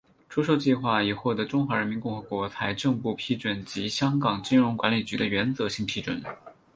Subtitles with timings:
[0.29, 6.19] 出售计划已获得中华人民共和国财政部批准及香港金融管理局的原则性批准。